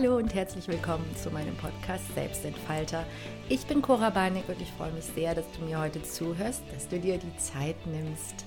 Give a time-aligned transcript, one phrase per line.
[0.00, 3.04] Hallo und herzlich willkommen zu meinem Podcast Selbstentfalter.
[3.48, 6.86] Ich bin Cora Barnick und ich freue mich sehr, dass du mir heute zuhörst, dass
[6.86, 8.44] du dir die Zeit nimmst,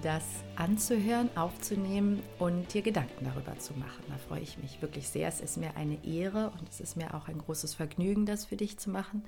[0.00, 0.22] das
[0.56, 4.02] anzuhören, aufzunehmen und dir Gedanken darüber zu machen.
[4.08, 5.28] Da freue ich mich wirklich sehr.
[5.28, 8.56] Es ist mir eine Ehre und es ist mir auch ein großes Vergnügen, das für
[8.56, 9.24] dich zu machen.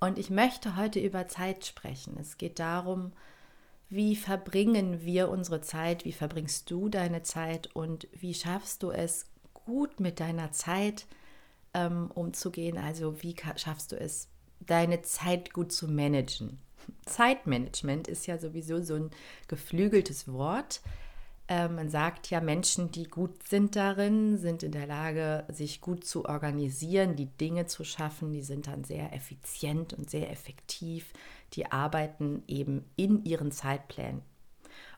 [0.00, 2.16] Und ich möchte heute über Zeit sprechen.
[2.18, 3.12] Es geht darum,
[3.90, 9.26] wie verbringen wir unsere Zeit, wie verbringst du deine Zeit und wie schaffst du es,
[9.66, 11.06] gut mit deiner Zeit
[11.74, 12.78] ähm, umzugehen?
[12.78, 14.28] Also wie schaffst du es,
[14.60, 16.58] deine Zeit gut zu managen?
[17.04, 19.10] Zeitmanagement ist ja sowieso so ein
[19.48, 20.80] geflügeltes Wort.
[21.48, 26.04] Äh, man sagt ja, Menschen, die gut sind darin, sind in der Lage, sich gut
[26.04, 28.32] zu organisieren, die Dinge zu schaffen.
[28.32, 31.12] Die sind dann sehr effizient und sehr effektiv.
[31.52, 34.22] Die arbeiten eben in ihren Zeitplänen.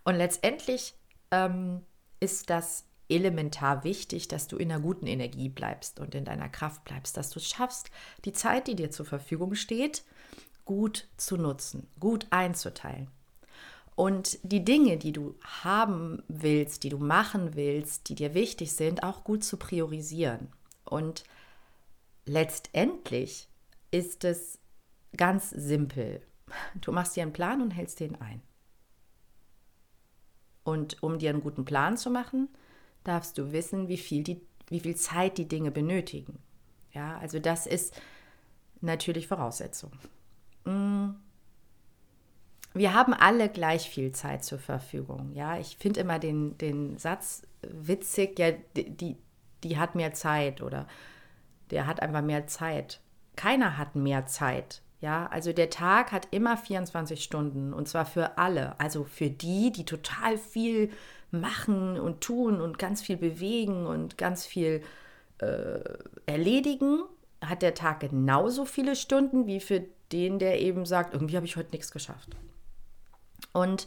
[0.05, 0.95] Und letztendlich
[1.31, 1.83] ähm,
[2.21, 6.85] ist das elementar wichtig, dass du in einer guten Energie bleibst und in deiner Kraft
[6.85, 7.91] bleibst, dass du es schaffst,
[8.25, 10.05] die Zeit, die dir zur Verfügung steht,
[10.65, 13.09] gut zu nutzen, gut einzuteilen.
[13.97, 19.03] Und die Dinge, die du haben willst, die du machen willst, die dir wichtig sind,
[19.03, 20.53] auch gut zu priorisieren.
[20.85, 21.25] Und
[22.25, 23.49] letztendlich
[23.91, 24.59] ist es
[25.17, 26.23] ganz simpel.
[26.81, 28.41] Du machst dir einen Plan und hältst den ein.
[30.63, 32.49] Und um dir einen guten Plan zu machen,
[33.09, 36.39] darfst du wissen, wie viel, die, wie viel Zeit die Dinge benötigen.
[36.93, 38.01] Ja, also das ist
[38.81, 39.93] natürlich Voraussetzung.
[40.65, 41.11] Mm
[42.75, 45.33] wir haben alle gleich viel Zeit zur Verfügung.
[45.35, 49.17] Ja, ich finde immer den, den Satz witzig, ja, die,
[49.65, 50.87] die hat mehr Zeit oder
[51.71, 53.01] der hat einfach mehr Zeit.
[53.37, 54.83] Keiner hat mehr Zeit.
[55.01, 58.79] Ja, also der Tag hat immer 24 Stunden und zwar für alle.
[58.81, 60.91] Also für die, die total viel
[61.31, 64.83] machen und tun und ganz viel bewegen und ganz viel
[65.39, 65.81] äh,
[66.27, 67.03] erledigen,
[67.41, 71.57] hat der Tag genauso viele Stunden wie für den, der eben sagt, irgendwie habe ich
[71.57, 72.31] heute nichts geschafft.
[73.53, 73.87] Und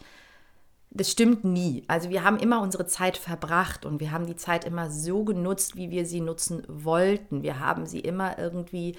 [0.91, 1.84] das stimmt nie.
[1.88, 5.75] Also wir haben immer unsere Zeit verbracht und wir haben die Zeit immer so genutzt,
[5.75, 7.44] wie wir sie nutzen wollten.
[7.44, 8.97] Wir haben sie immer irgendwie,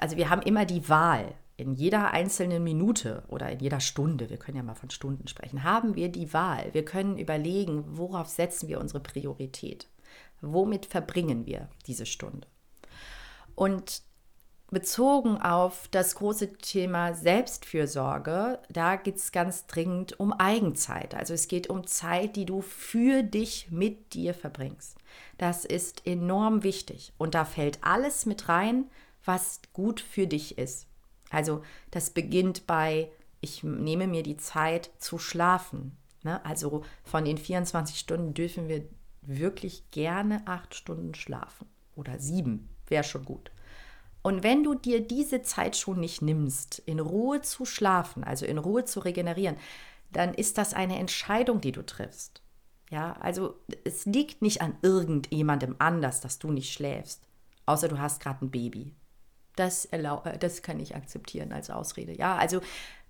[0.00, 1.34] also wir haben immer die Wahl.
[1.58, 5.64] In jeder einzelnen Minute oder in jeder Stunde, wir können ja mal von Stunden sprechen,
[5.64, 6.72] haben wir die Wahl.
[6.72, 9.88] Wir können überlegen, worauf setzen wir unsere Priorität.
[10.40, 12.46] Womit verbringen wir diese Stunde?
[13.56, 14.02] Und
[14.70, 21.16] bezogen auf das große Thema Selbstfürsorge, da geht es ganz dringend um Eigenzeit.
[21.16, 24.96] Also es geht um Zeit, die du für dich mit dir verbringst.
[25.38, 28.84] Das ist enorm wichtig und da fällt alles mit rein,
[29.24, 30.86] was gut für dich ist.
[31.30, 35.96] Also das beginnt bei, ich nehme mir die Zeit zu schlafen.
[36.22, 36.44] Ne?
[36.44, 38.84] Also von den 24 Stunden dürfen wir
[39.22, 43.50] wirklich gerne acht Stunden schlafen oder sieben, wäre schon gut.
[44.22, 48.58] Und wenn du dir diese Zeit schon nicht nimmst, in Ruhe zu schlafen, also in
[48.58, 49.56] Ruhe zu regenerieren,
[50.10, 52.42] dann ist das eine Entscheidung, die du triffst.
[52.90, 57.22] Ja, also es liegt nicht an irgendjemandem anders, dass du nicht schläfst,
[57.66, 58.94] außer du hast gerade ein Baby.
[59.58, 60.02] Das, äh,
[60.38, 62.12] das kann ich akzeptieren als Ausrede.
[62.16, 62.60] Ja, also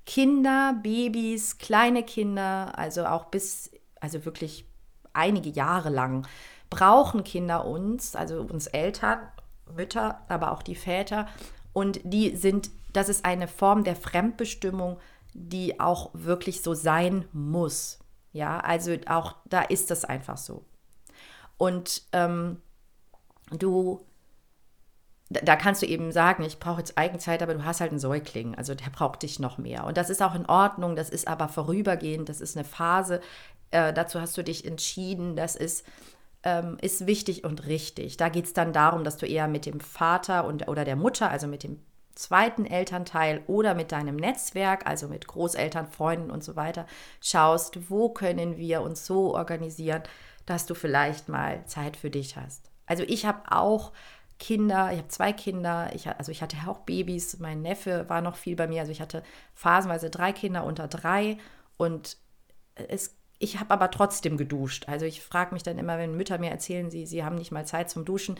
[0.06, 3.70] Kinder, Babys, kleine Kinder, also auch bis,
[4.00, 4.64] also wirklich
[5.12, 6.26] einige Jahre lang
[6.70, 9.18] brauchen Kinder uns, also uns Eltern,
[9.74, 11.26] Mütter, aber auch die Väter.
[11.72, 14.98] Und die sind, das ist eine Form der Fremdbestimmung,
[15.34, 17.98] die auch wirklich so sein muss.
[18.32, 20.64] Ja, also auch da ist das einfach so.
[21.56, 22.60] Und ähm,
[23.50, 24.04] du,
[25.30, 28.54] da kannst du eben sagen, ich brauche jetzt Eigenzeit, aber du hast halt einen Säugling,
[28.54, 29.84] also der braucht dich noch mehr.
[29.84, 33.20] Und das ist auch in Ordnung, das ist aber vorübergehend, das ist eine Phase.
[33.70, 35.84] Äh, dazu hast du dich entschieden, das ist
[36.44, 38.16] ähm, ist wichtig und richtig.
[38.16, 41.30] Da geht es dann darum, dass du eher mit dem Vater und, oder der Mutter,
[41.30, 41.80] also mit dem
[42.14, 46.86] zweiten Elternteil oder mit deinem Netzwerk, also mit Großeltern, Freunden und so weiter,
[47.20, 50.02] schaust, wo können wir uns so organisieren,
[50.46, 52.70] dass du vielleicht mal Zeit für dich hast.
[52.86, 53.92] Also ich habe auch
[54.38, 58.36] Kinder, ich habe zwei Kinder, ich, also ich hatte auch Babys, mein Neffe war noch
[58.36, 59.22] viel bei mir, also ich hatte
[59.54, 61.38] phasenweise drei Kinder unter drei
[61.76, 62.16] und
[62.74, 64.88] es ich habe aber trotzdem geduscht.
[64.88, 67.64] Also ich frage mich dann immer, wenn Mütter mir erzählen, sie, sie haben nicht mal
[67.64, 68.38] Zeit zum Duschen.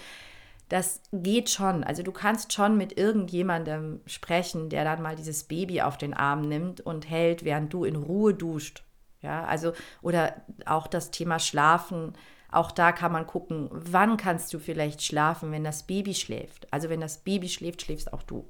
[0.69, 1.85] Das geht schon.
[1.85, 6.43] Also du kannst schon mit irgendjemandem sprechen, der dann mal dieses Baby auf den Arm
[6.43, 8.83] nimmt und hält, während du in Ruhe duscht.
[9.23, 9.73] Ja, also
[10.03, 12.13] oder auch das Thema Schlafen.
[12.51, 16.73] Auch da kann man gucken, wann kannst du vielleicht schlafen, wenn das Baby schläft.
[16.73, 18.49] Also wenn das Baby schläft, schläfst auch du.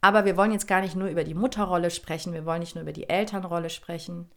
[0.00, 2.82] Aber wir wollen jetzt gar nicht nur über die Mutterrolle sprechen, wir wollen nicht nur
[2.82, 4.30] über die Elternrolle sprechen,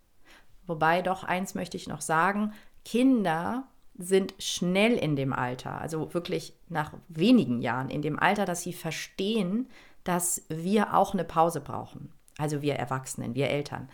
[0.69, 2.53] Wobei doch eins möchte ich noch sagen,
[2.85, 3.67] Kinder
[3.97, 8.71] sind schnell in dem Alter, also wirklich nach wenigen Jahren in dem Alter, dass sie
[8.71, 9.67] verstehen,
[10.03, 12.13] dass wir auch eine Pause brauchen.
[12.37, 13.89] Also wir Erwachsenen, wir Eltern.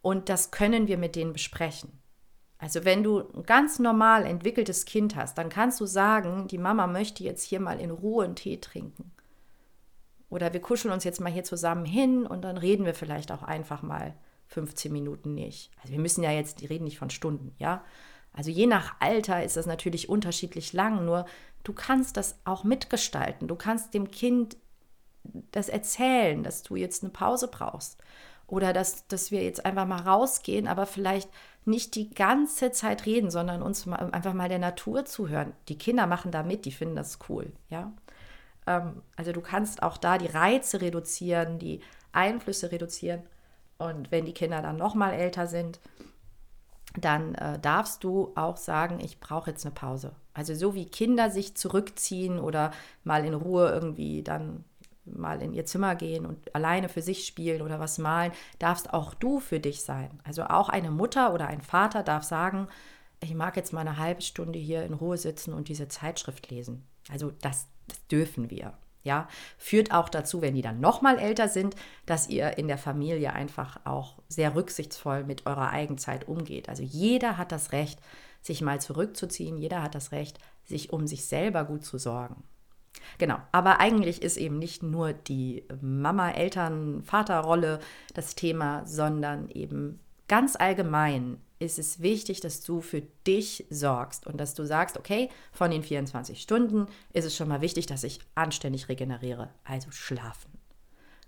[0.00, 1.92] Und das können wir mit denen besprechen.
[2.58, 6.86] Also wenn du ein ganz normal entwickeltes Kind hast, dann kannst du sagen, die Mama
[6.86, 9.12] möchte jetzt hier mal in Ruhe einen Tee trinken.
[10.30, 13.42] Oder wir kuscheln uns jetzt mal hier zusammen hin und dann reden wir vielleicht auch
[13.42, 14.14] einfach mal
[14.48, 15.70] 15 Minuten nicht.
[15.82, 17.84] Also wir müssen ja jetzt, die reden nicht von Stunden, ja.
[18.32, 21.26] Also je nach Alter ist das natürlich unterschiedlich lang, nur
[21.64, 23.48] du kannst das auch mitgestalten.
[23.48, 24.56] Du kannst dem Kind
[25.52, 27.98] das erzählen, dass du jetzt eine Pause brauchst.
[28.46, 31.28] Oder dass, dass wir jetzt einfach mal rausgehen, aber vielleicht
[31.64, 35.52] nicht die ganze Zeit reden, sondern uns mal, einfach mal der Natur zuhören.
[35.68, 37.92] Die Kinder machen da mit, die finden das cool, ja.
[38.66, 41.80] Ähm, also du kannst auch da die Reize reduzieren, die
[42.12, 43.22] Einflüsse reduzieren.
[43.78, 45.80] Und wenn die Kinder dann noch mal älter sind,
[46.98, 50.12] dann äh, darfst du auch sagen, ich brauche jetzt eine Pause.
[50.34, 52.70] Also so wie Kinder sich zurückziehen oder
[53.04, 54.64] mal in Ruhe irgendwie dann
[55.06, 59.14] mal in ihr Zimmer gehen und alleine für sich spielen oder was malen, darfst auch
[59.14, 60.20] du für dich sein.
[60.24, 62.68] Also auch eine Mutter oder ein Vater darf sagen,
[63.20, 66.84] ich mag jetzt mal eine halbe Stunde hier in Ruhe sitzen und diese Zeitschrift lesen.
[67.10, 68.74] Also das, das dürfen wir.
[69.02, 71.76] Ja, führt auch dazu, wenn die dann noch mal älter sind,
[72.06, 76.68] dass ihr in der Familie einfach auch sehr rücksichtsvoll mit eurer Eigenzeit umgeht.
[76.68, 78.00] Also jeder hat das Recht,
[78.42, 79.58] sich mal zurückzuziehen.
[79.58, 82.42] Jeder hat das Recht, sich um sich selber gut zu sorgen.
[83.18, 87.80] Genau, aber eigentlich ist eben nicht nur die Mama, Eltern, Vaterrolle
[88.14, 94.38] das Thema, sondern eben ganz allgemein ist es wichtig, dass du für dich sorgst und
[94.38, 98.20] dass du sagst, okay, von den 24 Stunden ist es schon mal wichtig, dass ich
[98.34, 100.50] anständig regeneriere, also schlafen.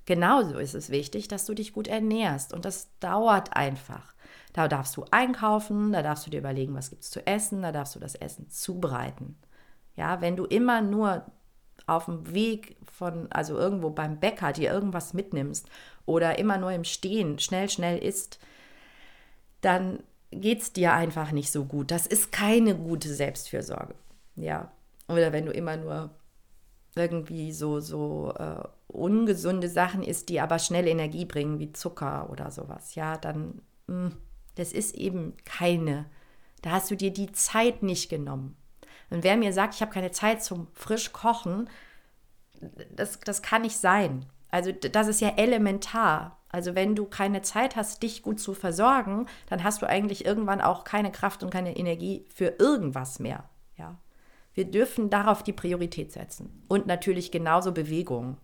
[0.05, 4.15] Genauso ist es wichtig, dass du dich gut ernährst und das dauert einfach.
[4.53, 7.73] Da darfst du einkaufen, da darfst du dir überlegen, was gibt es zu essen, da
[7.73, 9.37] darfst du das Essen zubereiten.
[9.97, 11.27] Ja, wenn du immer nur
[11.89, 15.69] auf dem Weg von, also irgendwo beim Bäcker dir irgendwas mitnimmst
[16.07, 18.39] oder immer nur im Stehen schnell, schnell isst,
[19.61, 21.91] dann geht es dir einfach nicht so gut.
[21.91, 23.95] Das ist keine gute Selbstfürsorge.
[24.37, 24.71] Ja.
[25.09, 26.11] Oder wenn du immer nur
[26.95, 32.51] irgendwie so, so äh, ungesunde Sachen isst, die aber schnell Energie bringen, wie Zucker oder
[32.51, 34.17] sowas, ja, dann, mh, hm,
[34.57, 36.07] das ist eben keine.
[36.63, 38.57] Da hast du dir die Zeit nicht genommen.
[39.11, 41.69] Und wer mir sagt, ich habe keine Zeit zum frisch kochen,
[42.95, 44.27] das, das kann nicht sein.
[44.51, 46.39] Also das ist ja elementar.
[46.51, 50.61] Also wenn du keine Zeit hast, dich gut zu versorgen, dann hast du eigentlich irgendwann
[50.61, 53.49] auch keine Kraft und keine Energie für irgendwas mehr.
[53.77, 53.99] Ja.
[54.55, 56.65] Wir dürfen darauf die Priorität setzen.
[56.69, 58.39] Und natürlich genauso Bewegung.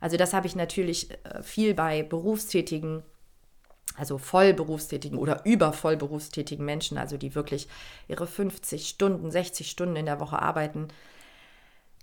[0.00, 3.04] Also das habe ich natürlich äh, viel bei berufstätigen,
[3.96, 7.68] also vollberufstätigen oder übervollberufstätigen Menschen, also die wirklich
[8.08, 10.88] ihre 50 Stunden, 60 Stunden in der Woche arbeiten.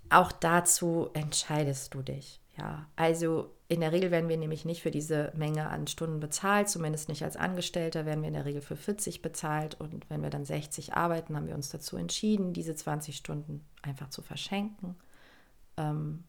[0.09, 2.39] Auch dazu entscheidest du dich.
[2.57, 6.67] Ja, also in der Regel werden wir nämlich nicht für diese Menge an Stunden bezahlt,
[6.67, 10.29] zumindest nicht als Angestellter, werden wir in der Regel für 40 bezahlt und wenn wir
[10.29, 14.95] dann 60 arbeiten, haben wir uns dazu entschieden, diese 20 Stunden einfach zu verschenken.
[15.77, 16.25] Ähm,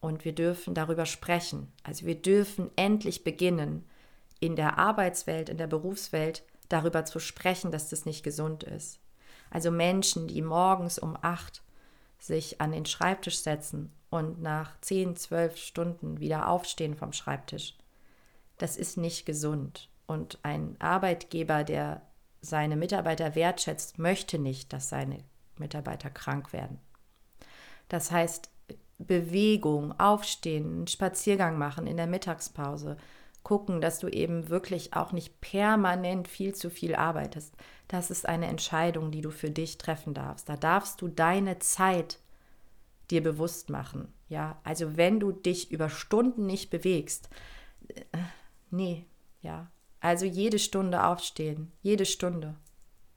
[0.00, 1.72] und wir dürfen darüber sprechen.
[1.82, 3.84] Also wir dürfen endlich beginnen,
[4.40, 9.00] in der Arbeitswelt, in der Berufswelt darüber zu sprechen, dass das nicht gesund ist.
[9.50, 11.62] Also Menschen, die morgens um acht
[12.18, 17.76] sich an den Schreibtisch setzen und nach 10, 12 Stunden wieder aufstehen vom Schreibtisch.
[18.58, 19.88] Das ist nicht gesund.
[20.06, 22.02] Und ein Arbeitgeber, der
[22.40, 25.18] seine Mitarbeiter wertschätzt, möchte nicht, dass seine
[25.56, 26.78] Mitarbeiter krank werden.
[27.88, 28.50] Das heißt,
[28.98, 32.96] Bewegung, aufstehen, einen Spaziergang machen in der Mittagspause,
[33.48, 37.54] gucken, dass du eben wirklich auch nicht permanent viel zu viel arbeitest.
[37.88, 40.50] Das ist eine Entscheidung, die du für dich treffen darfst.
[40.50, 42.18] Da darfst du deine Zeit
[43.10, 44.12] dir bewusst machen.
[44.28, 47.30] Ja, also wenn du dich über Stunden nicht bewegst,
[47.88, 48.02] äh,
[48.70, 49.06] nee,
[49.40, 49.70] ja.
[49.98, 52.54] Also jede Stunde aufstehen, jede Stunde.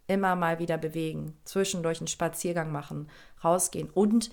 [0.08, 3.10] Immer mal wieder bewegen, zwischendurch einen Spaziergang machen,
[3.44, 4.32] rausgehen und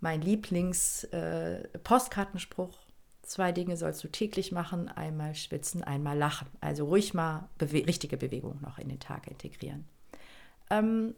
[0.00, 2.85] mein Lieblings-Postkartenspruch, äh,
[3.26, 6.48] zwei Dinge sollst du täglich machen, einmal schwitzen, einmal lachen.
[6.60, 9.86] Also ruhig mal bewe richtige Bewegung noch in den Tag integrieren.
[10.70, 11.14] Ähm,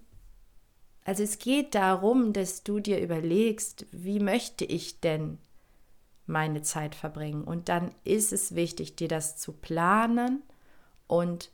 [1.05, 5.39] also es geht darum, dass du dir überlegst, wie möchte ich denn
[6.27, 7.45] meine Zeit verbringen?
[7.45, 10.43] Und dann ist es wichtig, dir das zu planen
[11.07, 11.51] und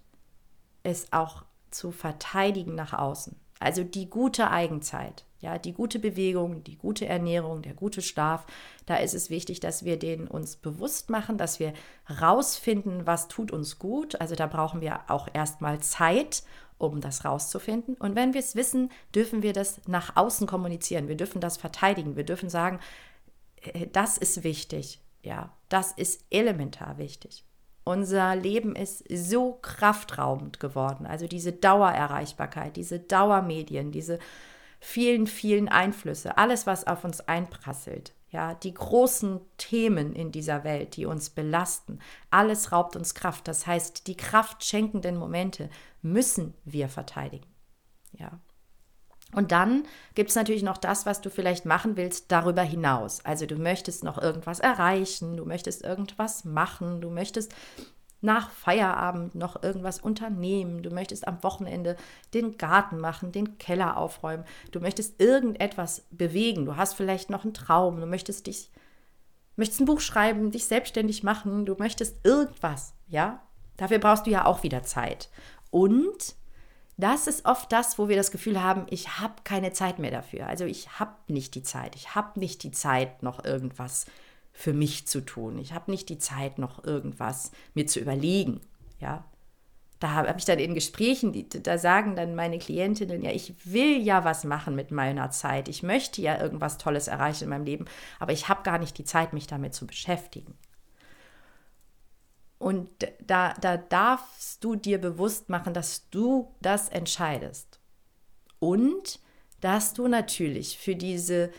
[0.83, 3.37] es auch zu verteidigen nach außen.
[3.65, 8.47] Also die gute Eigenzeit, ja, die gute Bewegung, die gute Ernährung, der gute Schlaf,
[8.85, 11.73] da ist es wichtig, dass wir den uns bewusst machen, dass wir
[12.21, 14.21] rausfinden, was tut uns gut.
[14.21, 16.43] Also da brauchen wir auch erstmal Zeit
[16.77, 17.95] um das rauszufinden.
[17.95, 21.09] Und wenn wir es wissen, dürfen wir das nach außen kommunizieren.
[21.09, 22.17] Wir dürfen das verteidigen.
[22.17, 22.81] Wir dürfen sagen,
[23.63, 25.01] äh, das ist wichtig.
[25.23, 27.45] Ja, das ist elementar wichtig.
[27.85, 31.07] Unser Leben ist so kraftraubend geworden.
[31.07, 34.19] Also diese Dauererreichbarkeit, diese Dauermedien, diese
[34.81, 38.15] vielen, vielen Einflüsse, alles, was auf uns einprasselt.
[38.31, 42.01] Ja, die großen Themen in dieser Welt, die uns belasten,
[42.31, 43.47] alles raubt uns Kraft.
[43.47, 45.71] Das heißt, die kraftschenkenden Momente
[46.03, 47.47] müssen wir verteidigen.
[48.13, 48.41] Ja.
[49.35, 53.25] Und dann gibt es natürlich noch das, was du vielleicht machen willst darüber hinaus.
[53.25, 57.53] Also du möchtest noch irgendwas erreichen, du möchtest irgendwas machen, du möchtest
[58.25, 61.97] nach Feierabend noch irgendwas unternehmen, du möchtest am Wochenende
[62.33, 67.53] den Garten machen, den Keller aufräumen, du möchtest irgendetwas bewegen, du hast vielleicht noch einen
[67.53, 68.71] Traum, du möchtest dich,
[69.57, 73.43] möchtest ein Buch schreiben, dich selbstständig machen, du möchtest irgendwas, ja?
[73.77, 75.29] Dafür brauchst du ja auch wieder Zeit.
[75.71, 76.37] Und
[76.97, 80.47] das ist oft das, wo wir das Gefühl haben, ich habe keine Zeit mehr dafür.
[80.47, 81.97] Also ich habe nicht die Zeit.
[81.97, 84.07] Ich habe nicht die Zeit, noch irgendwas
[84.53, 85.59] für mich zu tun.
[85.59, 88.61] Ich habe nicht die Zeit, noch irgendwas mir zu überlegen.
[89.01, 89.25] Ja,
[89.99, 93.55] da habe hab ich dann in Gesprächen, die, da sagen dann meine Klientinnen, ja, ich
[93.65, 95.69] will ja was machen mit meiner Zeit.
[95.69, 97.87] Ich möchte ja irgendwas Tolles erreichen in meinem Leben,
[98.21, 100.55] aber ich habe gar nicht die Zeit, mich damit zu beschäftigen.
[102.65, 102.89] Und
[103.21, 107.79] da, da darfst du dir bewusst machen, dass du das entscheidest.
[108.59, 109.21] Und
[109.61, 111.51] dass du natürlich für diese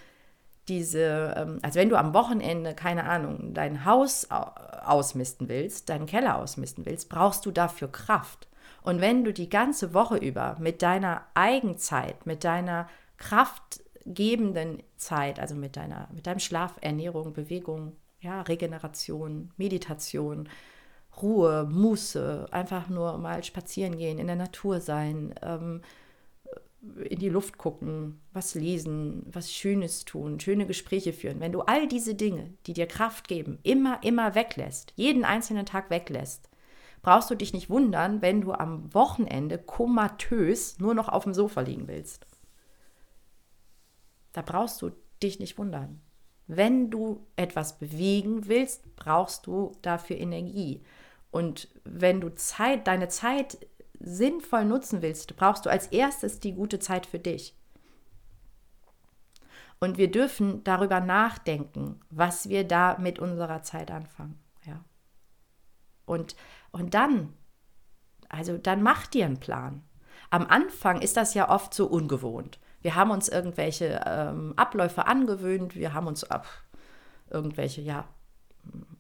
[0.67, 6.39] diese, ähm, also wenn du am Wochenende, keine Ahnung, dein Haus ausmisten willst, deinen Keller
[6.39, 8.47] ausmisten willst, brauchst du dafür Kraft.
[8.81, 15.53] Und wenn du die ganze Woche über mit deiner Eigenzeit, mit deiner kraftgebenden Zeit, also
[15.53, 20.49] mit deiner, mit deinem Schlaf, Ernährung, Bewegung, ja, Regeneration, Meditation,
[21.21, 25.81] Ruhe, Muße, einfach nur mal spazieren gehen, in der Natur sein, ähm,
[27.09, 31.87] in die Luft gucken, was lesen, was Schönes tun, schöne Gespräche führen, wenn du all
[31.87, 36.49] diese Dinge, die dir Kraft geben, immer, immer weglässt, jeden einzelnen Tag weglässt,
[37.01, 41.61] brauchst du dich nicht wundern, wenn du am Wochenende komatös nur noch auf dem Sofa
[41.61, 42.27] liegen willst.
[44.33, 44.91] Da brauchst du
[45.21, 46.01] dich nicht wundern.
[46.47, 50.81] Wenn du etwas bewegen willst, brauchst du dafür Energie.
[51.35, 53.57] Und wenn du Zeit, deine Zeit
[53.99, 57.59] sinnvoll nutzen willst, brauchst du als erstes die gute Zeit für dich.
[59.81, 64.41] Und wir dürfen darüber nachdenken, was wir da mit unserer Zeit anfangen.
[64.65, 64.85] Ja.
[66.05, 66.37] Und,
[66.71, 67.33] und dann,
[68.29, 69.83] also dann mach dir einen Plan.
[70.29, 72.61] Am Anfang ist das ja oft so ungewohnt.
[72.79, 76.47] Wir haben uns irgendwelche ähm, Abläufe angewöhnt, wir haben uns ab
[77.29, 78.07] irgendwelche, ja,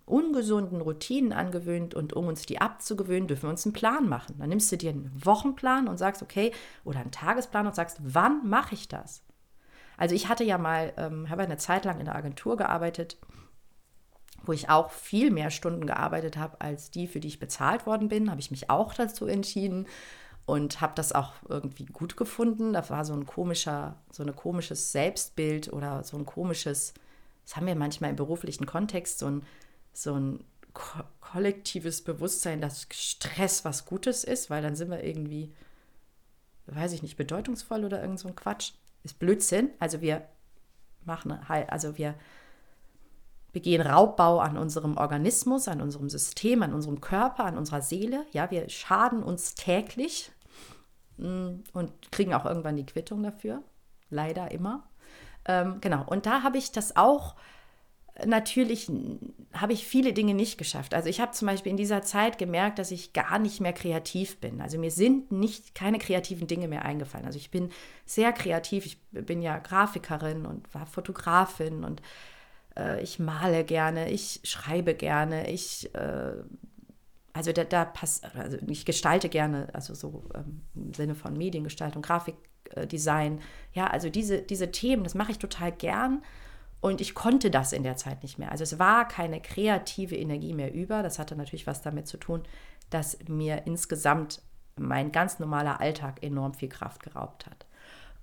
[0.05, 4.35] ungesunden Routinen angewöhnt und um uns die abzugewöhnen, dürfen wir uns einen Plan machen.
[4.37, 6.51] Dann nimmst du dir einen Wochenplan und sagst, okay,
[6.83, 9.23] oder einen Tagesplan und sagst, wann mache ich das?
[9.97, 13.17] Also ich hatte ja mal, ähm, habe eine Zeit lang in der Agentur gearbeitet,
[14.43, 18.09] wo ich auch viel mehr Stunden gearbeitet habe als die, für die ich bezahlt worden
[18.09, 19.87] bin, habe ich mich auch dazu entschieden
[20.45, 22.73] und habe das auch irgendwie gut gefunden.
[22.73, 26.93] Da war so ein komischer, so ein komisches Selbstbild oder so ein komisches,
[27.45, 29.43] das haben wir manchmal im beruflichen Kontext, so ein
[29.93, 35.53] so ein ko kollektives Bewusstsein, dass Stress was Gutes ist, weil dann sind wir irgendwie,
[36.67, 38.73] weiß ich nicht, bedeutungsvoll oder irgend so ein Quatsch.
[39.03, 39.69] Ist Blödsinn.
[39.79, 40.27] Also wir
[41.03, 42.15] machen halt, also wir
[43.53, 48.25] begehen Raubbau an unserem Organismus, an unserem System, an unserem Körper, an unserer Seele.
[48.31, 50.31] Ja, wir schaden uns täglich
[51.17, 53.63] mm, und kriegen auch irgendwann die Quittung dafür.
[54.09, 54.87] Leider immer.
[55.47, 56.03] Ähm, genau.
[56.05, 57.35] Und da habe ich das auch
[58.25, 58.89] natürlich
[59.53, 60.93] habe ich viele Dinge nicht geschafft.
[60.93, 64.37] Also ich habe zum Beispiel in dieser Zeit gemerkt, dass ich gar nicht mehr kreativ
[64.39, 64.61] bin.
[64.61, 67.25] Also mir sind nicht keine kreativen Dinge mehr eingefallen.
[67.25, 67.71] Also ich bin
[68.05, 68.85] sehr kreativ.
[68.85, 72.01] Ich bin ja Grafikerin und war Fotografin und
[72.77, 76.33] äh, ich male gerne, ich schreibe gerne, ich äh,
[77.33, 82.01] also da, da passt, also ich gestalte gerne, also so ähm, im Sinne von Mediengestaltung,
[82.65, 83.41] Grafikdesign.
[83.73, 86.23] ja, also diese, diese Themen, das mache ich total gern.
[86.81, 88.51] Und ich konnte das in der Zeit nicht mehr.
[88.51, 91.01] Also es war keine kreative Energie mehr über.
[91.01, 92.43] Das hatte natürlich was damit zu tun,
[92.91, 94.41] dass mir insgesamt
[94.75, 97.65] mein ganz normaler Alltag enorm viel Kraft geraubt hat.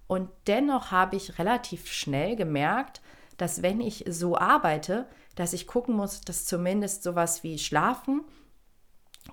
[0.07, 3.01] Und dennoch habe ich relativ schnell gemerkt,
[3.37, 8.23] dass wenn ich so arbeite, dass ich gucken muss, dass zumindest sowas wie Schlafen,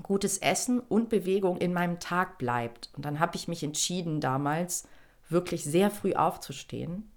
[0.01, 2.89] gutes Essen und Bewegung in meinem Tag bleibt.
[2.95, 4.87] Und dann habe ich mich entschieden, damals
[5.29, 7.11] wirklich sehr früh aufzustehen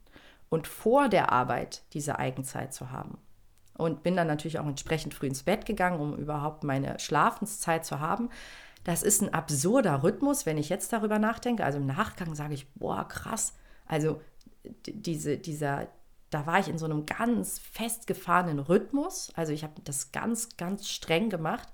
[0.48, 3.18] und vor der Arbeit diese Eigenzeit zu haben.
[3.74, 8.00] Und bin dann natürlich auch entsprechend früh ins Bett gegangen, um überhaupt meine Schlafenszeit zu
[8.00, 8.28] haben.
[8.84, 11.64] das ist ein absurder Rhythmus, wenn ich jetzt darüber nachdenke.
[11.64, 13.54] Also im Nachgang sage ich, boah, krass.
[13.86, 14.20] Also
[14.86, 15.86] diese, dieser,
[16.30, 19.32] da war ich in so einem ganz festgefahrenen Rhythmus.
[19.36, 21.68] Also ich habe das ganz, ganz streng gemacht.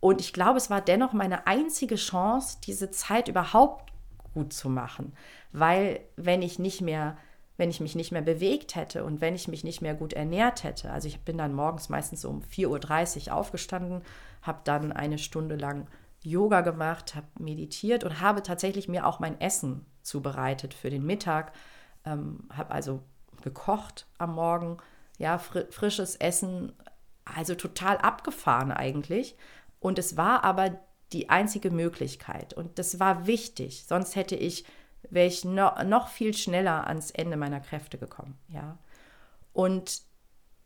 [0.00, 3.89] Und ich glaube, es war dennoch meine einzige Chance, diese Zeit überhaupt
[4.34, 5.14] gut zu machen.
[5.52, 7.16] Weil wenn ich nicht mehr,
[7.56, 10.64] wenn ich mich nicht mehr bewegt hätte und wenn ich mich nicht mehr gut ernährt
[10.64, 14.02] hätte, also ich bin dann morgens meistens um 4.30 Uhr aufgestanden,
[14.42, 15.86] habe dann eine Stunde lang
[16.22, 21.52] Yoga gemacht, habe meditiert und habe tatsächlich mir auch mein Essen zubereitet für den Mittag.
[22.04, 23.02] Ähm, habe also
[23.42, 24.78] gekocht am Morgen,
[25.18, 26.72] ja, fr frisches Essen,
[27.24, 29.36] also total abgefahren eigentlich.
[29.80, 30.78] Und es war aber
[31.12, 34.64] die einzige Möglichkeit und das war wichtig, sonst hätte ich,
[35.08, 38.78] wäre ich no, noch viel schneller ans Ende meiner Kräfte gekommen, ja.
[39.52, 40.02] Und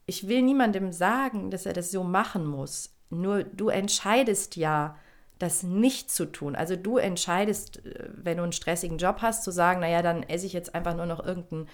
[0.07, 2.95] ich will niemandem sagen, dass er das so machen muss.
[3.11, 4.97] Nur du entscheidest ja,
[5.39, 6.55] das nicht zu tun.
[6.55, 10.47] Also du entscheidest, äh, wenn du einen stressigen Job hast, zu sagen, naja, dann esse
[10.47, 11.69] ich jetzt einfach nur noch irgendeinen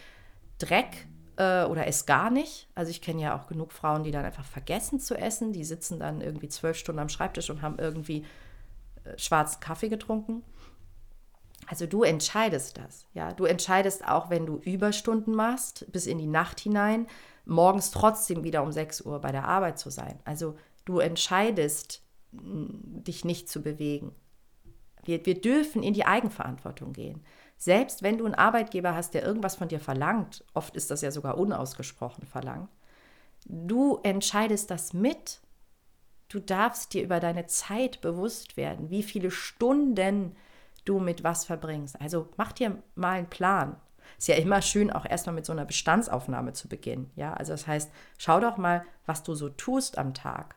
[0.59, 2.69] Dreck äh, oder esse gar nicht.
[2.75, 5.53] Also ich kenne ja auch genug Frauen, die dann einfach vergessen zu essen.
[5.53, 8.25] Die sitzen dann irgendwie zwölf Stunden am Schreibtisch und haben irgendwie
[9.19, 10.43] schwarzen Kaffee getrunken.
[11.67, 13.33] Also du entscheidest das, ja.
[13.33, 17.07] Du entscheidest auch, wenn du Überstunden machst, bis in die Nacht hinein,
[17.45, 20.19] morgens trotzdem wieder um 6 Uhr bei der Arbeit zu sein.
[20.25, 22.03] Also du entscheidest,
[22.33, 24.15] dich nicht zu bewegen.
[25.05, 27.23] Wir, wir dürfen in die Eigenverantwortung gehen.
[27.57, 31.11] Selbst wenn du einen Arbeitgeber hast, der irgendwas von dir verlangt, oft ist das ja
[31.11, 32.71] sogar unausgesprochen verlangt,
[33.47, 35.41] du entscheidest das mit.
[36.31, 40.37] Du darfst dir über deine Zeit bewusst werden, wie viele Stunden
[40.85, 42.01] du mit was verbringst.
[42.01, 43.77] Also mach dir mal einen Plan.
[44.17, 47.11] Ist ja immer schön, auch erstmal mit so einer Bestandsaufnahme zu beginnen.
[47.17, 50.55] Ja, also das heißt, schau doch mal, was du so tust am Tag.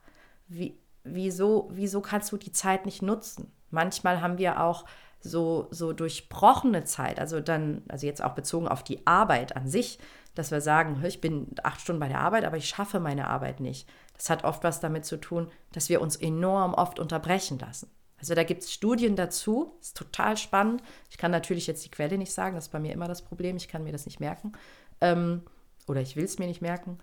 [0.48, 3.52] Wie, wieso, wieso kannst du die Zeit nicht nutzen?
[3.72, 4.86] Manchmal haben wir auch
[5.22, 9.98] so, so durchbrochene Zeit, also dann, also jetzt auch bezogen auf die Arbeit an sich,
[10.36, 13.60] dass wir sagen, ich bin acht Stunden bei der Arbeit, aber ich schaffe meine Arbeit
[13.60, 13.88] nicht.
[14.16, 17.90] Das hat oft was damit zu tun, dass wir uns enorm oft unterbrechen lassen.
[18.20, 20.82] Also da gibt es Studien dazu, ist total spannend.
[21.10, 23.58] Ich kann natürlich jetzt die Quelle nicht sagen, das ist bei mir immer das Problem,
[23.58, 24.54] ich kann mir das nicht merken.
[25.02, 25.42] Ähm,
[25.88, 27.00] oder ich will es mir nicht merken.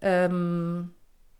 [0.00, 0.94] Ähm,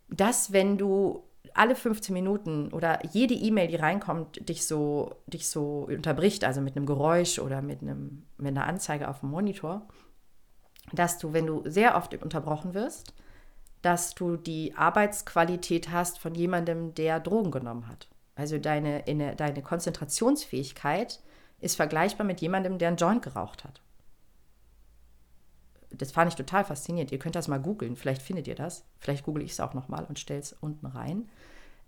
[0.09, 5.87] dass wenn du alle 15 Minuten oder jede E-Mail, die reinkommt, dich so, dich so
[5.89, 9.87] unterbricht, also mit einem Geräusch oder mit, einem, mit einer Anzeige auf dem Monitor,
[10.91, 13.13] dass du, wenn du sehr oft unterbrochen wirst,
[13.87, 18.09] dass du die Arbeitsqualität hast von jemandem, der Drogen genommen hat.
[18.35, 21.21] Also deine, deine Konzentrationsfähigkeit
[21.61, 23.81] ist vergleichbar mit jemandem, der einen Joint geraucht hat.
[25.89, 27.13] Das fand ich total faszinierend.
[27.13, 28.83] Ihr könnt das mal googeln, vielleicht findet ihr das.
[28.99, 31.29] Vielleicht google ich es auch nochmal und stelle es unten rein.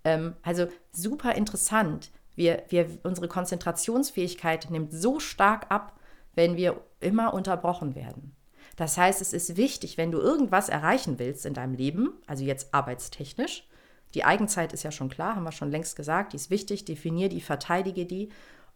[0.06, 2.12] Ähm, also super interessant.
[2.34, 6.00] Wir, wir, unsere Konzentrationsfähigkeit nimmt so stark ab,
[6.34, 8.38] wenn wir immer unterbrochen werden.
[8.80, 12.74] Das heißt, es ist wichtig, wenn du irgendwas erreichen willst in deinem Leben, also jetzt
[12.74, 13.68] arbeitstechnisch,
[14.14, 17.28] die Eigenzeit ist ja schon klar, haben wir schon längst gesagt, die ist wichtig, definier
[17.28, 18.30] die, verteidige die,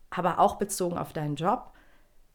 [0.09, 1.71] aber auch bezogen auf deinen Job,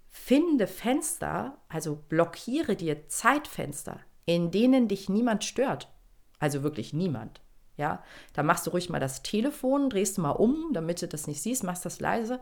[0.08, 5.92] finde Fenster, also blockiere dir Zeitfenster, in denen dich niemand stört.
[6.38, 7.42] Also wirklich niemand.
[7.76, 8.02] Ja,
[8.32, 11.42] da machst du ruhig mal das Telefon, drehst du mal um, damit du das nicht
[11.42, 12.40] siehst, machst das leise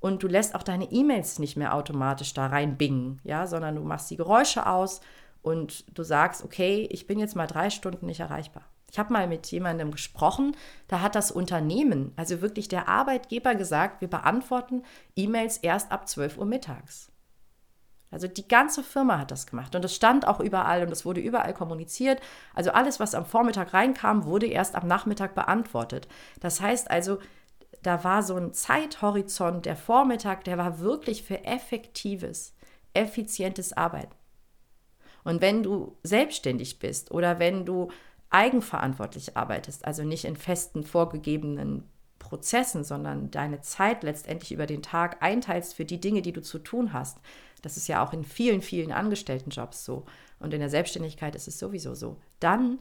[0.00, 4.10] und du lässt auch deine E-Mails nicht mehr automatisch da reinbingen, ja, sondern du machst
[4.10, 5.00] die Geräusche aus
[5.42, 8.64] und du sagst, okay, ich bin jetzt mal drei Stunden nicht erreichbar.
[8.90, 10.56] Ich habe mal mit jemandem gesprochen,
[10.88, 14.84] da hat das Unternehmen, also wirklich der Arbeitgeber gesagt, wir beantworten
[15.16, 17.10] E-Mails erst ab 12 Uhr mittags.
[18.10, 21.20] Also die ganze Firma hat das gemacht und es stand auch überall und es wurde
[21.20, 22.20] überall kommuniziert.
[22.54, 26.06] Also alles, was am Vormittag reinkam, wurde erst am Nachmittag beantwortet.
[26.40, 27.18] Das heißt also,
[27.86, 32.54] da war so ein Zeithorizont, der Vormittag, der war wirklich für effektives,
[32.94, 34.14] effizientes Arbeiten.
[35.22, 37.92] Und wenn du selbstständig bist oder wenn du
[38.30, 45.22] eigenverantwortlich arbeitest, also nicht in festen vorgegebenen Prozessen, sondern deine Zeit letztendlich über den Tag
[45.22, 47.18] einteilst für die Dinge, die du zu tun hast,
[47.62, 50.06] das ist ja auch in vielen, vielen Angestelltenjobs so.
[50.40, 52.20] Und in der Selbstständigkeit ist es sowieso so.
[52.40, 52.80] Dann,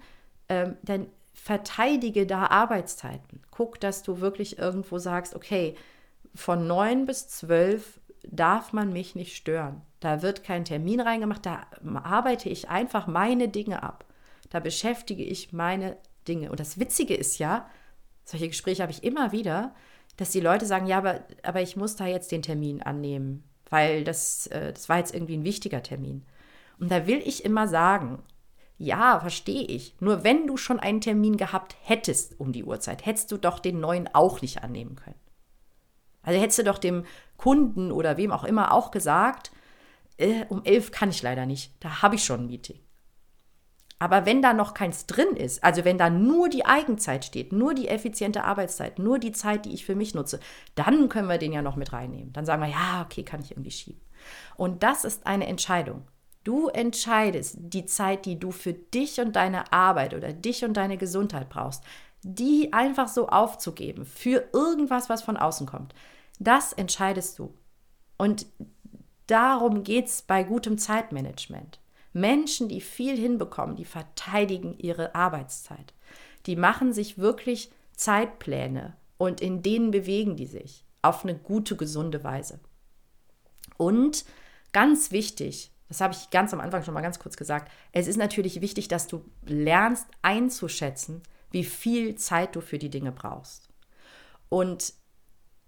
[0.49, 3.41] ähm, dann verteidige da Arbeitszeiten.
[3.51, 5.75] Guck, dass du wirklich irgendwo sagst, okay,
[6.33, 9.81] von neun bis zwölf darf man mich nicht stören.
[9.99, 11.67] Da wird kein Termin reingemacht, da
[12.03, 14.05] arbeite ich einfach meine Dinge ab.
[14.49, 16.49] Da beschäftige ich meine Dinge.
[16.49, 17.69] Und das Witzige ist ja,
[18.23, 19.75] solche Gespräche habe ich immer wieder,
[20.17, 24.03] dass die Leute sagen, ja, aber, aber ich muss da jetzt den Termin annehmen weil
[24.03, 26.23] das, äh, das war jetzt irgendwie ein wichtiger Termin.
[26.79, 28.21] Und da will ich immer sagen,
[28.77, 29.95] Ja, verstehe ich.
[29.99, 33.79] Nur wenn du schon einen Termin gehabt hättest um die Uhrzeit, hättest du doch den
[33.79, 35.19] neuen auch nicht annehmen können.
[36.23, 37.05] Also hättest du doch dem
[37.37, 39.51] Kunden oder wem auch immer auch gesagt,
[40.17, 42.79] äh, um elf kann ich leider nicht, da habe ich schon ein Meeting.
[43.97, 47.73] Aber wenn da noch keins drin ist, also wenn da nur die Eigenzeit steht, nur
[47.73, 50.41] die effiziente Arbeitszeit, nur die Zeit, die ich für mich nutze,
[50.75, 52.33] dann können wir den ja noch mit reinnehmen.
[52.33, 54.01] Dann sagen wir, ja, okay, kann ich irgendwie schieben.
[54.57, 56.05] Und das ist eine Entscheidung.
[56.45, 60.95] Du entscheidest die Zeit, die du für dich und deine Arbeit oder dich und deine
[60.95, 61.83] Gesundheit brauchst,
[62.21, 65.95] die einfach so aufzugeben für irgendwas, was von außen kommt.
[66.39, 67.53] Das entscheidest du.
[68.17, 68.45] Und
[69.25, 71.79] darum geht es bei gutem Zeitmanagement.
[72.13, 75.93] Menschen, die viel hinbekommen, die verteidigen ihre Arbeitszeit.
[76.45, 82.23] Die machen sich wirklich Zeitpläne und in denen bewegen die sich auf eine gute, gesunde
[82.23, 82.59] Weise.
[83.77, 84.25] Und
[84.71, 87.71] ganz wichtig, das habe ich ganz am Anfang schon mal ganz kurz gesagt.
[87.91, 91.21] Es ist natürlich wichtig, dass du lernst einzuschätzen,
[91.51, 93.69] wie viel Zeit du für die Dinge brauchst.
[94.49, 94.93] Und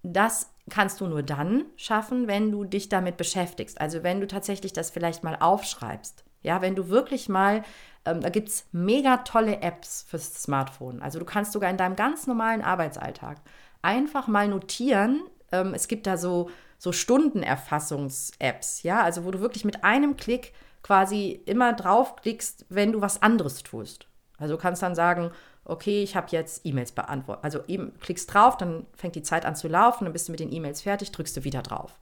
[0.03, 3.79] das kannst du nur dann schaffen, wenn du dich damit beschäftigst.
[3.79, 6.23] Also wenn du tatsächlich das vielleicht mal aufschreibst.
[6.41, 7.63] Ja, wenn du wirklich mal,
[8.05, 11.01] ähm, da gibt es mega tolle Apps fürs Smartphone.
[11.01, 13.37] Also du kannst sogar in deinem ganz normalen Arbeitsalltag
[13.81, 15.21] einfach mal notieren.
[15.51, 20.53] Ähm, es gibt da so so Stundenerfassungs-Apps, ja, also wo du wirklich mit einem Klick
[20.83, 24.07] quasi immer draufklickst, wenn du was anderes tust.
[24.37, 25.31] Also du kannst dann sagen,
[25.65, 27.43] okay, ich habe jetzt E-Mails beantwortet.
[27.43, 30.39] Also eben klickst drauf, dann fängt die Zeit an zu laufen, dann bist du mit
[30.39, 31.99] den E-Mails fertig, drückst du wieder drauf.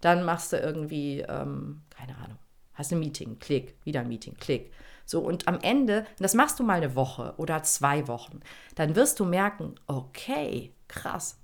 [0.00, 2.38] Dann machst du irgendwie, ähm, keine Ahnung,
[2.74, 4.72] hast ein Meeting, klick, wieder ein Meeting, klick.
[5.04, 8.40] So, und am Ende, das machst du mal eine Woche oder zwei Wochen,
[8.74, 11.38] dann wirst du merken, okay, krass,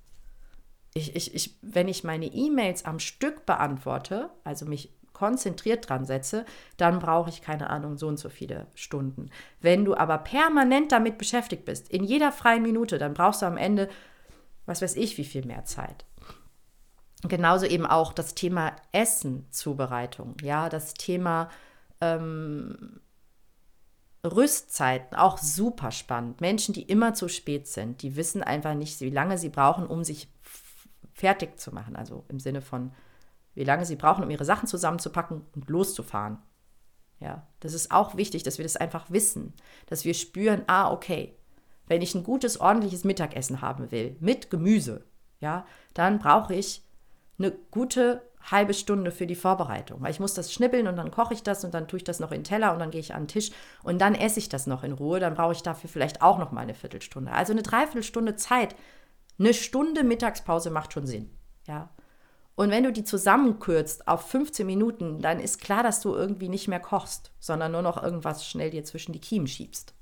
[0.94, 6.44] ich, ich, ich, wenn ich meine E-Mails am Stück beantworte, also mich konzentriert dran setze,
[6.76, 9.30] dann brauche ich keine Ahnung, so und so viele Stunden.
[9.60, 13.56] Wenn du aber permanent damit beschäftigt bist, in jeder freien Minute, dann brauchst du am
[13.56, 13.88] Ende,
[14.66, 16.04] was weiß ich, wie viel mehr Zeit.
[17.22, 21.50] Genauso eben auch das Thema Essen, Zubereitung, ja, das Thema
[22.00, 23.00] ähm,
[24.24, 26.40] Rüstzeiten, auch super spannend.
[26.40, 30.02] Menschen, die immer zu spät sind, die wissen einfach nicht, wie lange sie brauchen, um
[30.02, 30.28] sich
[31.12, 31.96] fertig zu machen.
[31.96, 32.92] Also im Sinne von,
[33.54, 36.38] wie lange sie brauchen, um ihre Sachen zusammenzupacken und loszufahren.
[37.20, 39.54] Ja, das ist auch wichtig, dass wir das einfach wissen,
[39.86, 41.36] dass wir spüren, ah, okay,
[41.86, 45.04] wenn ich ein gutes, ordentliches Mittagessen haben will, mit Gemüse,
[45.40, 46.82] ja, dann brauche ich
[47.38, 50.02] eine gute halbe Stunde für die Vorbereitung.
[50.02, 52.18] Weil ich muss das schnippeln und dann koche ich das und dann tue ich das
[52.18, 53.50] noch in den Teller und dann gehe ich an den Tisch
[53.82, 55.20] und dann esse ich das noch in Ruhe.
[55.20, 57.32] Dann brauche ich dafür vielleicht auch noch mal eine Viertelstunde.
[57.32, 58.74] Also eine Dreiviertelstunde Zeit
[59.38, 61.30] eine Stunde Mittagspause macht schon Sinn.
[61.66, 61.90] Ja.
[62.54, 66.68] Und wenn du die zusammenkürzt auf 15 Minuten, dann ist klar, dass du irgendwie nicht
[66.68, 69.94] mehr kochst, sondern nur noch irgendwas schnell dir zwischen die Kiemen schiebst.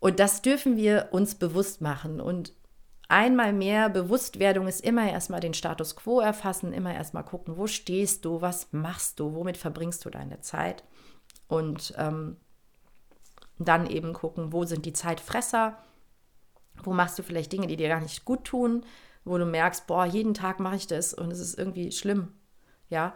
[0.00, 2.20] Und das dürfen wir uns bewusst machen.
[2.20, 2.52] Und
[3.08, 8.24] einmal mehr Bewusstwerdung ist immer erstmal den Status quo erfassen, immer erstmal gucken, wo stehst
[8.24, 10.84] du, was machst du, womit verbringst du deine Zeit.
[11.46, 12.36] Und ähm,
[13.58, 15.78] dann eben gucken, wo sind die Zeitfresser
[16.82, 18.84] wo machst du vielleicht Dinge, die dir gar nicht gut tun,
[19.24, 22.32] wo du merkst, boah, jeden Tag mache ich das und es ist irgendwie schlimm.
[22.90, 23.14] Ja,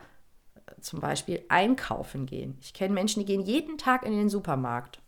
[0.81, 2.57] zum Beispiel einkaufen gehen.
[2.61, 5.01] Ich kenne Menschen, die gehen jeden Tag in den Supermarkt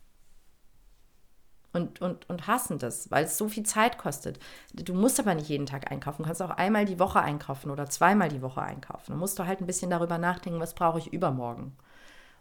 [1.72, 4.38] und, und, und hassen das, weil es so viel Zeit kostet.
[4.72, 6.22] Du musst aber nicht jeden Tag einkaufen.
[6.22, 9.12] Du kannst auch einmal die Woche einkaufen oder zweimal die Woche einkaufen.
[9.12, 11.76] Da musst du halt ein bisschen darüber nachdenken, was brauche ich übermorgen.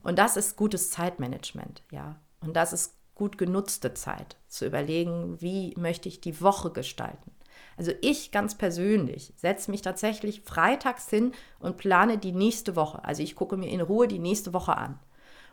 [0.02, 2.16] Und das ist gutes Zeitmanagement, ja.
[2.42, 7.32] Und das ist gut genutzte Zeit, zu überlegen, wie möchte ich die Woche gestalten.
[7.76, 13.04] Also ich ganz persönlich setze mich tatsächlich freitags hin und plane die nächste Woche.
[13.04, 15.00] Also ich gucke mir in Ruhe die nächste Woche an.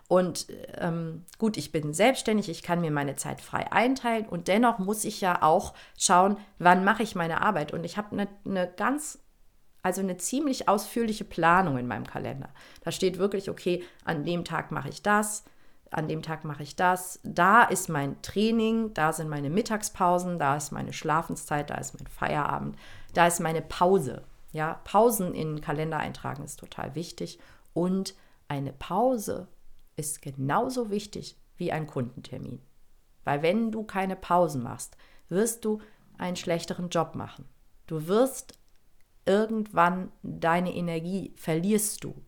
[0.06, 4.78] Und ähm, gut, ich bin selbstständig, ich kann mir meine Zeit frei einteilen und dennoch
[4.78, 7.72] muss ich ja auch schauen, wann mache ich meine Arbeit.
[7.72, 9.18] Und ich habe eine ne ganz,
[9.82, 12.50] also eine ziemlich ausführliche Planung in meinem Kalender.
[12.84, 15.42] Da steht wirklich, okay, an dem Tag mache ich das,
[15.90, 20.56] an dem Tag mache ich das, da ist mein Training, da sind meine Mittagspausen, da
[20.56, 22.76] ist meine Schlafenszeit, da ist mein Feierabend,
[23.14, 24.24] da ist meine Pause.
[24.52, 27.38] Ja, Pausen in den Kalender eintragen ist total wichtig
[27.72, 28.14] und
[28.48, 29.48] eine Pause
[29.96, 32.60] ist genauso wichtig wie ein Kundentermin.
[33.24, 34.96] Weil wenn du keine Pausen machst,
[35.28, 35.80] wirst du
[36.18, 37.46] einen schlechteren Job machen.
[37.86, 38.58] Du wirst
[39.24, 42.22] irgendwann deine Energie verlierst du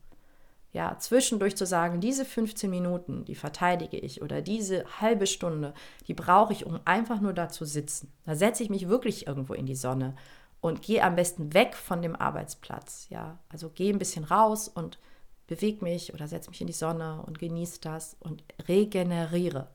[0.73, 5.73] ja, zwischendurch zu sagen, diese 15 Minuten, die verteidige ich oder diese halbe Stunde,
[6.07, 8.13] die brauche ich, um einfach nur da zu sitzen.
[8.27, 10.15] Da setze ich mich wirklich irgendwo in die Sonne
[10.61, 13.39] und gehe am besten weg von dem Arbeitsplatz, ja.
[13.49, 14.99] Also gehe ein bisschen raus und
[15.47, 19.69] bewege mich oder setze mich in die Sonne und genieße das und regeneriere,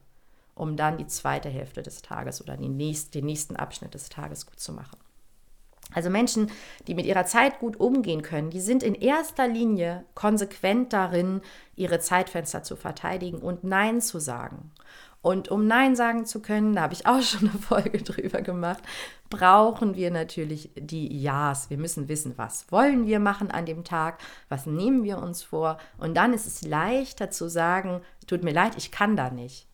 [0.54, 4.46] um dann die zweite Hälfte des Tages oder den nächsten, den nächsten Abschnitt des Tages
[4.46, 4.98] gut zu machen.
[5.92, 6.50] Also Menschen,
[6.86, 11.40] die mit ihrer Zeit gut umgehen können, die sind in erster Linie konsequent darin,
[11.76, 14.72] ihre Zeitfenster zu verteidigen und Nein zu sagen.
[15.24, 18.82] Und um Nein sagen zu können, da habe ich auch schon eine Folge drüber gemacht,
[19.30, 21.70] brauchen wir natürlich die Ja's.
[21.70, 24.18] Wir müssen wissen, was wollen wir machen an dem Tag,
[24.48, 25.78] was nehmen wir uns vor.
[25.96, 29.66] Und dann ist es leichter zu sagen, tut mir leid, ich kann da nicht.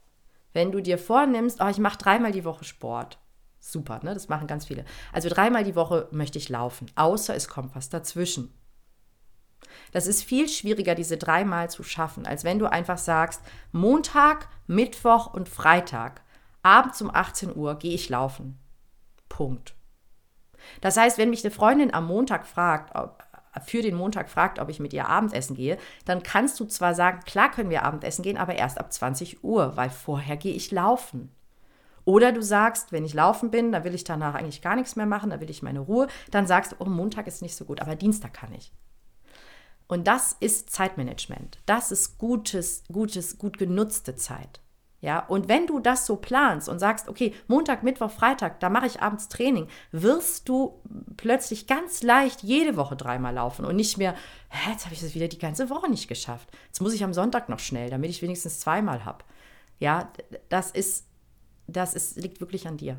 [0.53, 3.19] Wenn du dir vornimmst, oh, ich mache dreimal die Woche Sport.
[3.61, 4.15] Super, ne?
[4.15, 4.85] Das machen ganz viele.
[5.13, 8.53] Also dreimal die Woche möchte ich laufen, außer es kommt was dazwischen.
[9.93, 13.43] Das ist viel schwieriger, diese dreimal zu schaffen, als wenn du einfach sagst,
[13.73, 16.23] Montag, Mittwoch und Freitag,
[16.63, 18.59] abends um 18 Uhr gehe ich laufen.
[19.29, 19.75] Punkt.
[20.81, 23.23] Das heißt, wenn mich eine Freundin am Montag fragt, ob,
[23.65, 27.21] für den Montag fragt, ob ich mit ihr Abendessen gehe, dann kannst du zwar sagen,
[27.25, 31.35] klar können wir Abendessen gehen, aber erst ab 20 Uhr, weil vorher gehe ich laufen.
[32.05, 35.07] Oder du sagst, wenn ich laufen bin, dann will ich danach eigentlich gar nichts mehr
[35.07, 36.09] machen, da will ich meine Ruhe.
[36.31, 38.73] Dann sagst du, oh, Montag ist nicht so gut, aber Dienstag kann ich.
[39.87, 41.59] Und das ist Zeitmanagement.
[41.67, 44.61] Das ist gutes, gutes, gut genutzte Zeit.
[45.03, 48.87] Ja, und wenn du das so planst und sagst, okay, Montag, Mittwoch, Freitag, da mache
[48.87, 50.83] ich abends Training, wirst du
[51.17, 54.15] plötzlich ganz leicht jede Woche dreimal laufen und nicht mehr,
[54.51, 56.51] hä, jetzt habe ich das wieder die ganze Woche nicht geschafft.
[56.67, 59.25] Jetzt muss ich am Sonntag noch schnell, damit ich wenigstens zweimal habe.
[59.79, 60.13] Ja,
[60.51, 61.07] das ist,
[61.77, 62.99] das ist, liegt wirklich an dir.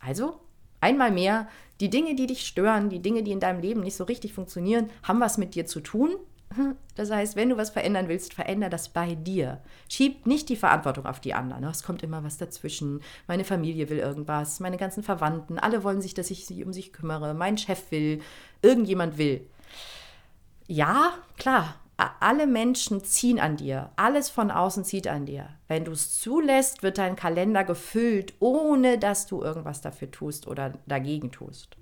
[0.00, 0.40] Also,
[0.80, 1.48] einmal mehr
[1.80, 4.90] die Dinge, die dich stören, die Dinge, die in deinem Leben nicht so richtig funktionieren,
[5.02, 6.16] haben was mit dir zu tun.
[6.94, 9.62] Das heißt, wenn du was verändern willst, veränder das bei dir.
[9.88, 11.64] Schieb nicht die Verantwortung auf die anderen.
[11.64, 13.00] Es kommt immer was dazwischen.
[13.26, 16.92] Meine Familie will irgendwas, meine ganzen Verwandten, alle wollen sich, dass ich sie um sich
[16.92, 17.32] kümmere.
[17.32, 18.20] Mein Chef will,
[18.60, 19.48] irgendjemand will.
[20.66, 23.90] Ja, klar, alle Menschen ziehen an dir.
[23.96, 25.48] Alles von außen zieht an dir.
[25.68, 30.78] Wenn du es zulässt, wird dein Kalender gefüllt, ohne dass du irgendwas dafür tust oder
[30.86, 31.76] dagegen tust.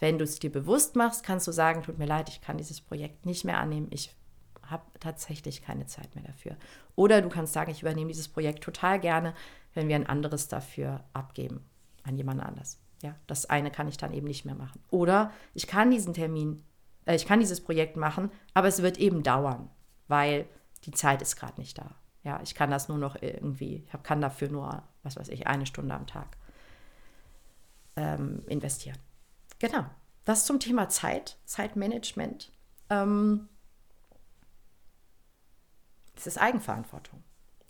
[0.00, 2.80] Wenn du es dir bewusst machst, kannst du sagen, tut mir leid, ich kann dieses
[2.80, 3.88] Projekt nicht mehr annehmen.
[3.90, 4.14] Ich
[4.62, 6.56] habe tatsächlich keine Zeit mehr dafür.
[6.94, 9.34] Oder du kannst sagen, ich übernehme dieses Projekt total gerne,
[9.74, 11.64] wenn wir ein anderes dafür abgeben
[12.04, 12.78] an jemand anders.
[13.02, 14.82] Ja, das eine kann ich dann eben nicht mehr machen.
[14.90, 16.64] Oder ich kann diesen Termin
[17.08, 19.70] äh, ich kann dieses Projekt machen, aber es wird eben dauern,
[20.06, 20.46] weil
[20.84, 21.94] die Zeit ist gerade nicht da.
[22.22, 25.66] Ja, ich kann das nur noch irgendwie, ich kann dafür nur, was weiß ich, eine
[25.66, 26.36] Stunde am Tag
[27.96, 28.98] ähm, investieren.
[29.58, 29.86] Genau,
[30.24, 32.52] das zum Thema Zeit, Zeitmanagement.
[32.90, 33.48] Ähm,
[36.16, 37.22] es ist Eigenverantwortung.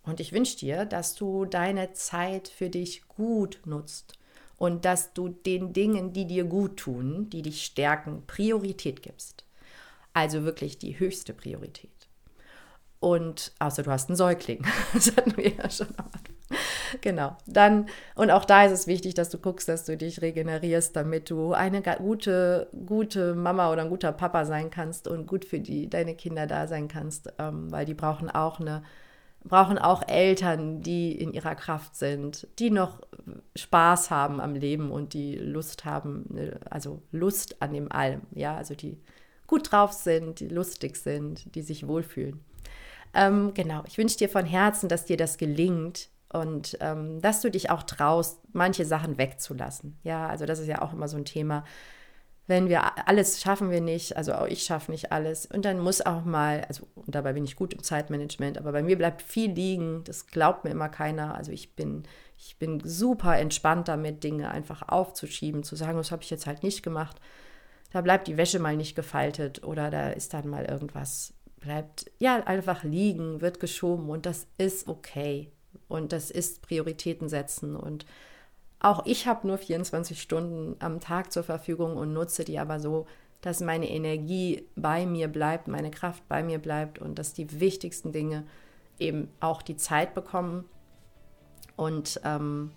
[0.03, 4.18] Und ich wünsche dir, dass du deine Zeit für dich gut nutzt
[4.59, 9.45] und dass du den Dingen, die dir gut tun, die dich stärken, Priorität gibst.
[10.13, 11.91] Also wirklich die höchste Priorität.
[13.01, 14.65] Und außer du hast einen Säugling.
[14.93, 16.23] Das hatten wir ja schon am Anfang.
[17.03, 17.37] Genau.
[17.47, 21.31] Dann, und auch da ist es wichtig, dass du guckst, dass du dich regenerierst, damit
[21.31, 25.89] du eine gute, gute Mama oder ein guter Papa sein kannst und gut für die,
[25.89, 28.83] deine Kinder da sein kannst, ähm, weil die brauchen auch eine
[29.49, 33.01] brauchen auch Eltern, die in ihrer Kraft sind, die noch
[33.57, 38.57] Spaß haben am Leben und die Lust haben, ne, also Lust an dem Allem, ja,
[38.57, 38.99] also die
[39.47, 42.41] gut drauf sind, die lustig sind, die sich wohlfühlen.
[43.15, 47.51] Ähm, genau, ich wünsche dir von Herzen, dass dir das gelingt und ähm, dass du
[47.51, 49.99] dich auch traust, manche Sachen wegzulassen.
[50.05, 51.65] Ja, also das ist ja auch immer so ein Thema
[52.49, 55.45] wenn wir alles schaffen wir nicht, also auch ich schaffe nicht alles.
[55.45, 58.83] Und dann muss auch mal, also und dabei bin ich gut im Zeitmanagement, aber bei
[58.83, 60.03] mir bleibt viel liegen.
[60.05, 61.35] Das glaubt mir immer keiner.
[61.35, 62.05] Also ich bin,
[62.39, 66.63] ich bin super entspannt damit, Dinge einfach aufzuschieben, zu sagen, das habe ich jetzt halt
[66.63, 67.21] nicht gemacht.
[67.93, 72.43] Da bleibt die Wäsche mal nicht gefaltet oder da ist dann mal irgendwas, bleibt ja
[72.47, 75.53] einfach liegen, wird geschoben und das ist okay.
[75.87, 78.07] Und das ist Prioritäten setzen und
[78.81, 83.07] auch ich habe nur 24 Stunden am Tag zur Verfügung und nutze die aber so,
[83.41, 88.13] dass meine Energie bei mir bleibt, meine Kraft bei mir bleibt und dass die wichtigsten
[88.13, 88.45] Dinge
[88.99, 90.65] eben auch die Zeit bekommen.
[91.77, 92.73] Und ähm,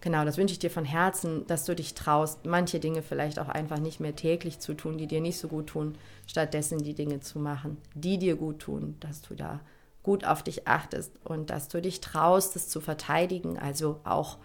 [0.00, 3.48] genau, das wünsche ich dir von Herzen, dass du dich traust, manche Dinge vielleicht auch
[3.48, 7.20] einfach nicht mehr täglich zu tun, die dir nicht so gut tun, stattdessen die Dinge
[7.20, 9.60] zu machen, die dir gut tun, dass du da
[10.04, 14.38] gut auf dich achtest und dass du dich traust, es zu verteidigen, also auch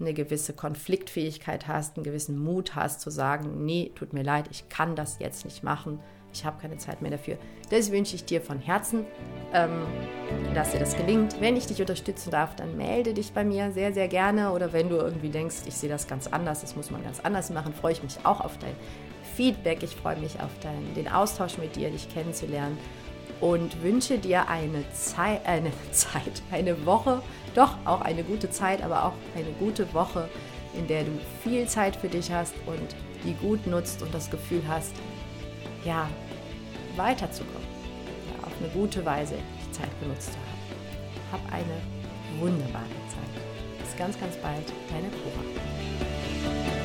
[0.00, 4.68] eine gewisse Konfliktfähigkeit hast, einen gewissen Mut hast zu sagen, nee, tut mir leid, ich
[4.68, 6.00] kann das jetzt nicht machen,
[6.32, 7.36] ich habe keine Zeit mehr dafür.
[7.70, 9.04] Das wünsche ich dir von Herzen,
[9.52, 9.82] ähm,
[10.54, 11.40] dass dir das gelingt.
[11.40, 14.52] Wenn ich dich unterstützen darf, dann melde dich bei mir sehr, sehr gerne.
[14.52, 17.50] Oder wenn du irgendwie denkst, ich sehe das ganz anders, das muss man ganz anders
[17.50, 18.74] machen, freue ich mich auch auf dein
[19.34, 19.82] Feedback.
[19.82, 22.78] Ich freue mich auf dein, den Austausch mit dir, dich kennenzulernen.
[23.40, 27.22] Und wünsche dir eine Zeit, eine Zeit, eine Woche,
[27.54, 30.28] doch auch eine gute Zeit, aber auch eine gute Woche,
[30.74, 31.10] in der du
[31.42, 34.92] viel Zeit für dich hast und die gut nutzt und das Gefühl hast,
[35.84, 36.08] ja,
[36.96, 37.68] weiterzukommen,
[38.28, 39.34] ja, auf eine gute Weise
[39.66, 40.50] die Zeit benutzt zu haben.
[41.32, 43.80] Hab eine wunderbare Zeit.
[43.80, 46.79] Bis ganz, ganz bald, deine Cora.